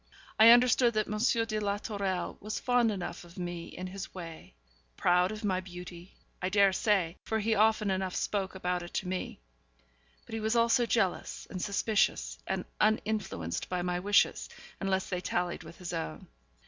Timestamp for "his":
3.85-4.15, 15.77-15.93